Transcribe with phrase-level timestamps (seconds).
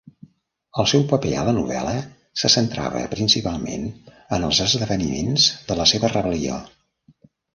[0.83, 1.91] El seu paper a la novel·la
[2.43, 3.85] se centrava principalment
[4.39, 6.57] en els esdeveniments de la seva rebel·lió.